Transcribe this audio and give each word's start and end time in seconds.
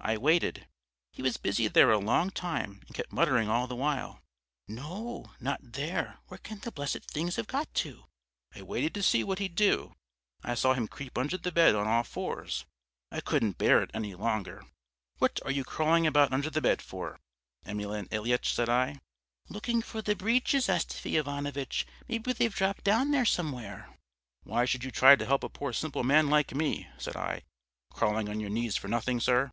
I 0.00 0.16
waited 0.16 0.66
he 1.12 1.22
was 1.22 1.36
busy 1.36 1.68
there 1.68 1.92
a 1.92 1.98
long 2.00 2.30
time 2.32 2.82
and 2.88 2.96
kept 2.96 3.12
muttering 3.12 3.48
all 3.48 3.68
the 3.68 3.76
while, 3.76 4.20
'No, 4.66 5.30
not 5.38 5.60
there, 5.62 6.18
where 6.26 6.38
can 6.38 6.58
the 6.58 6.72
blessed 6.72 7.04
things 7.04 7.36
have 7.36 7.46
got 7.46 7.72
to!' 7.74 8.06
I 8.56 8.62
waited 8.62 8.92
to 8.94 9.04
see 9.04 9.22
what 9.22 9.38
he'd 9.38 9.54
do; 9.54 9.94
I 10.42 10.56
saw 10.56 10.74
him 10.74 10.88
creep 10.88 11.16
under 11.16 11.38
the 11.38 11.52
bed 11.52 11.76
on 11.76 11.86
all 11.86 12.02
fours. 12.02 12.64
I 13.12 13.20
couldn't 13.20 13.56
bear 13.56 13.80
it 13.80 13.92
any 13.94 14.16
longer. 14.16 14.64
'What 15.18 15.38
are 15.44 15.52
you 15.52 15.62
crawling 15.62 16.08
about 16.08 16.32
under 16.32 16.50
the 16.50 16.60
bed 16.60 16.82
for, 16.82 17.20
Emelyan 17.64 18.08
Ilyitch?' 18.10 18.52
said 18.52 18.68
I. 18.68 18.98
"'Looking 19.48 19.80
for 19.80 20.02
the 20.02 20.16
breeches, 20.16 20.68
Astafy 20.68 21.14
Ivanovitch. 21.16 21.86
Maybe 22.08 22.32
they've 22.32 22.52
dropped 22.52 22.82
down 22.82 23.12
there 23.12 23.24
somewhere.' 23.24 23.96
"'Why 24.42 24.64
should 24.64 24.82
you 24.82 24.90
try 24.90 25.14
to 25.14 25.24
help 25.24 25.44
a 25.44 25.48
poor 25.48 25.72
simple 25.72 26.02
man 26.02 26.26
like 26.28 26.52
me,' 26.52 26.88
said 26.98 27.14
I, 27.16 27.42
'crawling 27.92 28.28
on 28.28 28.40
your 28.40 28.50
knees 28.50 28.76
for 28.76 28.88
nothing, 28.88 29.20
sir?' 29.20 29.52